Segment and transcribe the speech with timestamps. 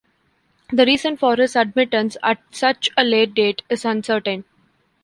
[0.73, 4.45] The reason for his admittance at such a late date is uncertain.